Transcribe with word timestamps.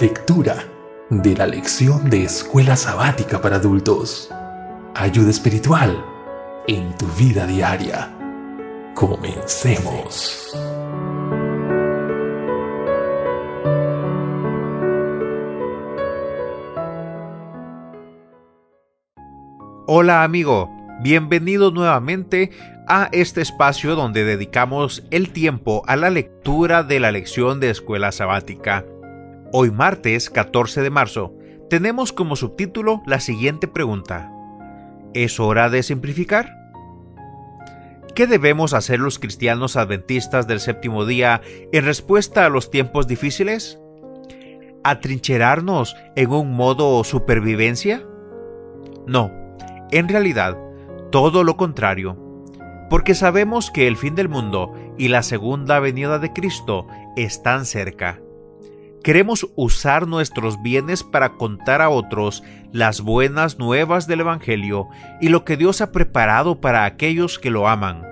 Lectura 0.00 0.64
de 1.10 1.36
la 1.36 1.46
lección 1.46 2.08
de 2.08 2.24
Escuela 2.24 2.76
Sabática 2.76 3.42
para 3.42 3.56
Adultos. 3.56 4.30
Ayuda 4.94 5.28
espiritual 5.28 6.02
en 6.66 6.96
tu 6.96 7.06
vida 7.08 7.46
diaria. 7.46 8.10
Comencemos. 8.94 10.56
Hola 19.86 20.24
amigo, 20.24 20.70
bienvenido 21.02 21.70
nuevamente 21.70 22.50
a 22.88 23.10
este 23.12 23.42
espacio 23.42 23.94
donde 23.94 24.24
dedicamos 24.24 25.04
el 25.10 25.34
tiempo 25.34 25.82
a 25.86 25.96
la 25.96 26.08
lectura 26.08 26.82
de 26.82 26.98
la 26.98 27.12
lección 27.12 27.60
de 27.60 27.68
escuela 27.68 28.10
sabática. 28.10 28.86
Hoy 29.54 29.70
martes 29.70 30.30
14 30.30 30.80
de 30.80 30.88
marzo 30.88 31.34
tenemos 31.68 32.14
como 32.14 32.36
subtítulo 32.36 33.02
la 33.04 33.20
siguiente 33.20 33.68
pregunta. 33.68 34.32
¿Es 35.12 35.38
hora 35.40 35.68
de 35.68 35.82
simplificar? 35.82 36.56
¿Qué 38.14 38.26
debemos 38.26 38.72
hacer 38.72 38.98
los 38.98 39.18
cristianos 39.18 39.76
adventistas 39.76 40.46
del 40.46 40.58
séptimo 40.58 41.04
día 41.04 41.42
en 41.70 41.84
respuesta 41.84 42.46
a 42.46 42.48
los 42.48 42.70
tiempos 42.70 43.06
difíciles? 43.06 43.78
¿Atrincherarnos 44.84 45.96
en 46.16 46.30
un 46.30 46.54
modo 46.54 47.04
supervivencia? 47.04 48.06
No, 49.06 49.30
en 49.90 50.08
realidad, 50.08 50.56
todo 51.10 51.44
lo 51.44 51.58
contrario, 51.58 52.16
porque 52.88 53.14
sabemos 53.14 53.70
que 53.70 53.86
el 53.86 53.98
fin 53.98 54.14
del 54.14 54.30
mundo 54.30 54.72
y 54.96 55.08
la 55.08 55.22
segunda 55.22 55.78
venida 55.78 56.18
de 56.18 56.32
Cristo 56.32 56.86
están 57.16 57.66
cerca. 57.66 58.21
Queremos 59.02 59.48
usar 59.56 60.06
nuestros 60.06 60.62
bienes 60.62 61.02
para 61.02 61.30
contar 61.30 61.82
a 61.82 61.90
otros 61.90 62.44
las 62.70 63.00
buenas 63.00 63.58
nuevas 63.58 64.06
del 64.06 64.20
Evangelio 64.20 64.88
y 65.20 65.28
lo 65.28 65.44
que 65.44 65.56
Dios 65.56 65.80
ha 65.80 65.90
preparado 65.90 66.60
para 66.60 66.84
aquellos 66.84 67.40
que 67.40 67.50
lo 67.50 67.68
aman. 67.68 68.06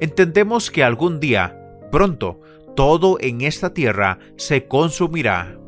Entendemos 0.00 0.70
que 0.70 0.82
algún 0.82 1.20
día, 1.20 1.60
pronto, 1.92 2.40
todo 2.74 3.18
en 3.20 3.42
esta 3.42 3.74
tierra 3.74 4.18
se 4.36 4.66
consumirá. 4.66 5.58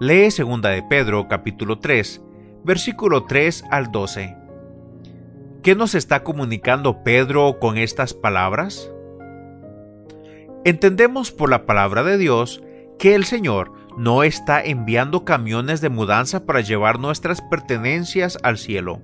Lee 0.00 0.28
2 0.30 0.62
de 0.62 0.84
Pedro 0.88 1.26
capítulo 1.26 1.80
3, 1.80 2.22
versículo 2.62 3.24
3 3.24 3.64
al 3.72 3.90
12. 3.90 4.36
¿Qué 5.64 5.74
nos 5.74 5.96
está 5.96 6.22
comunicando 6.22 7.02
Pedro 7.02 7.58
con 7.58 7.78
estas 7.78 8.14
palabras? 8.14 8.92
Entendemos 10.64 11.32
por 11.32 11.50
la 11.50 11.66
palabra 11.66 12.04
de 12.04 12.16
Dios 12.16 12.62
que 12.98 13.14
el 13.14 13.24
Señor 13.24 13.72
no 13.96 14.22
está 14.22 14.62
enviando 14.62 15.24
camiones 15.24 15.80
de 15.80 15.88
mudanza 15.88 16.46
para 16.46 16.60
llevar 16.60 16.98
nuestras 16.98 17.40
pertenencias 17.42 18.38
al 18.42 18.58
cielo. 18.58 19.02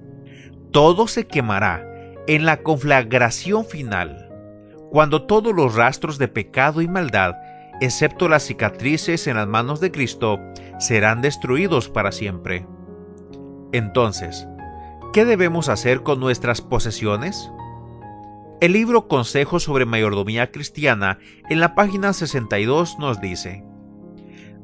Todo 0.70 1.08
se 1.08 1.26
quemará 1.26 1.84
en 2.26 2.44
la 2.44 2.62
conflagración 2.62 3.64
final, 3.64 4.30
cuando 4.90 5.26
todos 5.26 5.54
los 5.54 5.74
rastros 5.74 6.18
de 6.18 6.28
pecado 6.28 6.80
y 6.80 6.88
maldad, 6.88 7.34
excepto 7.80 8.28
las 8.28 8.44
cicatrices 8.44 9.26
en 9.26 9.36
las 9.36 9.48
manos 9.48 9.80
de 9.80 9.90
Cristo, 9.90 10.38
serán 10.78 11.22
destruidos 11.22 11.88
para 11.88 12.12
siempre. 12.12 12.66
Entonces, 13.72 14.46
¿qué 15.12 15.24
debemos 15.24 15.68
hacer 15.68 16.02
con 16.02 16.20
nuestras 16.20 16.60
posesiones? 16.60 17.50
El 18.60 18.72
libro 18.72 19.08
Consejos 19.08 19.64
sobre 19.64 19.84
Mayordomía 19.84 20.52
Cristiana 20.52 21.18
en 21.50 21.60
la 21.60 21.74
página 21.74 22.12
62 22.12 22.98
nos 23.00 23.20
dice, 23.20 23.64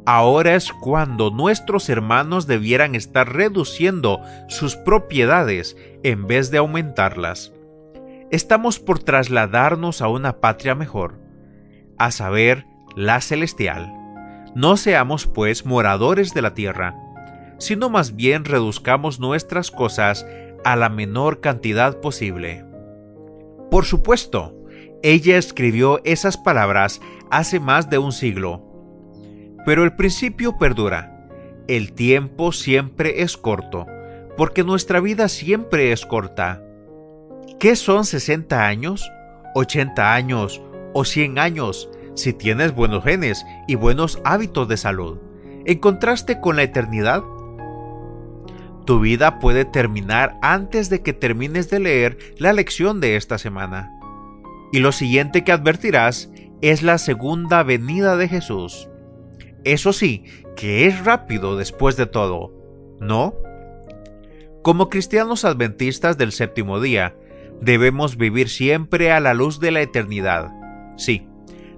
Ahora 0.06 0.54
es 0.54 0.72
cuando 0.72 1.30
nuestros 1.30 1.88
hermanos 1.88 2.46
debieran 2.46 2.94
estar 2.94 3.32
reduciendo 3.32 4.20
sus 4.48 4.76
propiedades 4.76 5.76
en 6.02 6.26
vez 6.26 6.50
de 6.50 6.58
aumentarlas. 6.58 7.52
Estamos 8.30 8.78
por 8.78 9.00
trasladarnos 9.00 10.00
a 10.00 10.08
una 10.08 10.40
patria 10.40 10.74
mejor, 10.74 11.20
a 11.98 12.10
saber, 12.10 12.66
la 12.96 13.20
celestial. 13.20 13.92
No 14.54 14.76
seamos 14.76 15.26
pues 15.26 15.66
moradores 15.66 16.34
de 16.34 16.42
la 16.42 16.54
tierra, 16.54 16.96
sino 17.58 17.90
más 17.90 18.16
bien 18.16 18.44
reduzcamos 18.44 19.20
nuestras 19.20 19.70
cosas 19.70 20.26
a 20.64 20.76
la 20.76 20.88
menor 20.88 21.40
cantidad 21.40 22.00
posible. 22.00 22.64
Por 23.70 23.84
supuesto, 23.84 24.56
ella 25.02 25.36
escribió 25.36 26.00
esas 26.04 26.36
palabras 26.36 27.00
hace 27.30 27.60
más 27.60 27.90
de 27.90 27.98
un 27.98 28.12
siglo, 28.12 28.69
pero 29.64 29.84
el 29.84 29.92
principio 29.92 30.58
perdura. 30.58 31.28
El 31.68 31.92
tiempo 31.92 32.52
siempre 32.52 33.22
es 33.22 33.36
corto, 33.36 33.86
porque 34.36 34.64
nuestra 34.64 35.00
vida 35.00 35.28
siempre 35.28 35.92
es 35.92 36.04
corta. 36.04 36.62
¿Qué 37.58 37.76
son 37.76 38.04
60 38.04 38.66
años, 38.66 39.10
80 39.54 40.14
años 40.14 40.62
o 40.94 41.04
100 41.04 41.38
años 41.38 41.90
si 42.14 42.32
tienes 42.32 42.74
buenos 42.74 43.04
genes 43.04 43.44
y 43.68 43.74
buenos 43.76 44.20
hábitos 44.24 44.66
de 44.68 44.76
salud? 44.76 45.18
En 45.64 45.78
contraste 45.78 46.40
con 46.40 46.56
la 46.56 46.62
eternidad, 46.62 47.22
tu 48.86 48.98
vida 48.98 49.38
puede 49.38 49.64
terminar 49.64 50.36
antes 50.42 50.90
de 50.90 51.02
que 51.02 51.12
termines 51.12 51.70
de 51.70 51.78
leer 51.78 52.18
la 52.38 52.52
lección 52.52 53.00
de 53.00 53.14
esta 53.14 53.38
semana. 53.38 53.88
Y 54.72 54.80
lo 54.80 54.90
siguiente 54.90 55.44
que 55.44 55.52
advertirás 55.52 56.30
es 56.60 56.82
la 56.82 56.98
segunda 56.98 57.62
venida 57.62 58.16
de 58.16 58.26
Jesús. 58.26 58.89
Eso 59.64 59.92
sí, 59.92 60.24
que 60.56 60.86
es 60.86 61.04
rápido 61.04 61.56
después 61.56 61.96
de 61.96 62.06
todo, 62.06 62.52
¿no? 63.00 63.34
Como 64.62 64.88
cristianos 64.88 65.44
adventistas 65.44 66.18
del 66.18 66.32
séptimo 66.32 66.80
día, 66.80 67.16
debemos 67.60 68.16
vivir 68.16 68.48
siempre 68.48 69.12
a 69.12 69.20
la 69.20 69.34
luz 69.34 69.60
de 69.60 69.70
la 69.70 69.80
eternidad. 69.80 70.50
Sí, 70.96 71.26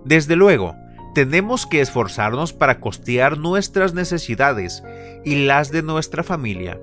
desde 0.04 0.36
luego, 0.36 0.74
tenemos 1.14 1.66
que 1.66 1.80
esforzarnos 1.80 2.52
para 2.52 2.80
costear 2.80 3.38
nuestras 3.38 3.94
necesidades 3.94 4.82
y 5.24 5.44
las 5.44 5.70
de 5.70 5.82
nuestra 5.82 6.22
familia 6.22 6.80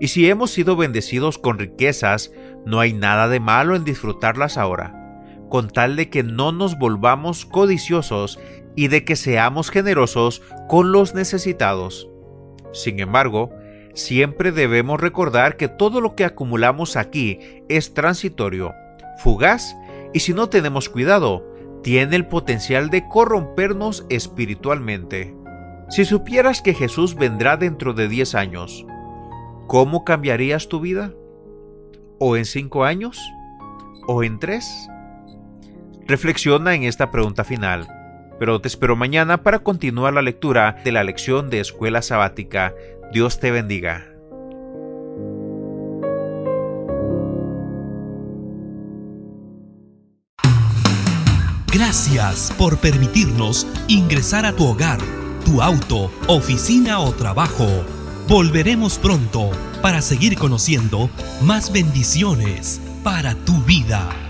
y 0.00 0.08
si 0.08 0.28
hemos 0.28 0.50
sido 0.50 0.76
bendecidos 0.76 1.38
con 1.38 1.58
riquezas, 1.58 2.32
no 2.64 2.80
hay 2.80 2.94
nada 2.94 3.28
de 3.28 3.38
malo 3.38 3.76
en 3.76 3.84
disfrutarlas 3.84 4.56
ahora, 4.56 4.99
con 5.50 5.68
tal 5.68 5.96
de 5.96 6.08
que 6.08 6.22
no 6.22 6.52
nos 6.52 6.78
volvamos 6.78 7.44
codiciosos 7.44 8.38
y 8.74 8.88
de 8.88 9.04
que 9.04 9.16
seamos 9.16 9.70
generosos 9.70 10.40
con 10.68 10.92
los 10.92 11.14
necesitados. 11.14 12.08
Sin 12.72 13.00
embargo, 13.00 13.50
siempre 13.92 14.52
debemos 14.52 14.98
recordar 14.98 15.58
que 15.58 15.68
todo 15.68 16.00
lo 16.00 16.14
que 16.14 16.24
acumulamos 16.24 16.96
aquí 16.96 17.38
es 17.68 17.92
transitorio, 17.92 18.72
fugaz, 19.18 19.76
y 20.14 20.20
si 20.20 20.32
no 20.32 20.48
tenemos 20.48 20.88
cuidado, 20.88 21.44
tiene 21.82 22.16
el 22.16 22.26
potencial 22.26 22.88
de 22.88 23.06
corrompernos 23.06 24.06
espiritualmente. 24.08 25.34
Si 25.90 26.06
supieras 26.06 26.62
que 26.62 26.72
Jesús 26.72 27.14
vendrá 27.16 27.58
dentro 27.58 27.92
de 27.92 28.08
10 28.08 28.34
años, 28.34 28.86
¿Cómo 29.70 30.04
cambiarías 30.04 30.66
tu 30.66 30.80
vida? 30.80 31.14
¿O 32.18 32.36
en 32.36 32.44
cinco 32.44 32.82
años? 32.82 33.16
¿O 34.08 34.24
en 34.24 34.40
tres? 34.40 34.66
Reflexiona 36.10 36.74
en 36.74 36.82
esta 36.82 37.12
pregunta 37.12 37.44
final, 37.44 37.86
pero 38.40 38.60
te 38.60 38.66
espero 38.66 38.96
mañana 38.96 39.44
para 39.44 39.60
continuar 39.60 40.12
la 40.12 40.22
lectura 40.22 40.82
de 40.84 40.90
la 40.90 41.04
lección 41.04 41.50
de 41.50 41.60
Escuela 41.60 42.02
Sabática. 42.02 42.74
Dios 43.12 43.38
te 43.38 43.52
bendiga. 43.52 44.08
Gracias 51.72 52.52
por 52.58 52.78
permitirnos 52.78 53.68
ingresar 53.86 54.46
a 54.46 54.52
tu 54.52 54.66
hogar, 54.66 54.98
tu 55.44 55.62
auto, 55.62 56.10
oficina 56.26 56.98
o 56.98 57.12
trabajo 57.12 57.68
Volveremos 58.30 58.98
pronto 58.98 59.50
para 59.80 60.00
seguir 60.00 60.36
conociendo 60.36 61.08
más 61.42 61.72
bendiciones 61.72 62.80
para 63.02 63.34
tu 63.34 63.60
vida. 63.62 64.29